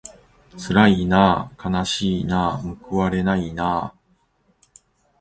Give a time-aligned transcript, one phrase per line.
[0.57, 3.93] つらいなあかなしいなあむくわれないなあ